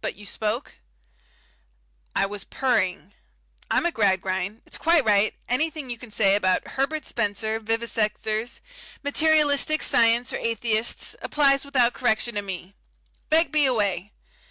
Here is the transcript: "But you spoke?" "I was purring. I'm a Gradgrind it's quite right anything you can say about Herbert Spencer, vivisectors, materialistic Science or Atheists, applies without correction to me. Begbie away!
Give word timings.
"But 0.00 0.14
you 0.16 0.24
spoke?" 0.24 0.76
"I 2.16 2.24
was 2.24 2.44
purring. 2.44 3.12
I'm 3.70 3.84
a 3.84 3.92
Gradgrind 3.92 4.62
it's 4.64 4.78
quite 4.78 5.04
right 5.04 5.34
anything 5.50 5.90
you 5.90 5.98
can 5.98 6.10
say 6.10 6.34
about 6.34 6.66
Herbert 6.66 7.04
Spencer, 7.04 7.60
vivisectors, 7.60 8.60
materialistic 9.02 9.82
Science 9.82 10.32
or 10.32 10.38
Atheists, 10.38 11.14
applies 11.20 11.66
without 11.66 11.92
correction 11.92 12.36
to 12.36 12.40
me. 12.40 12.74
Begbie 13.28 13.66
away! 13.66 14.12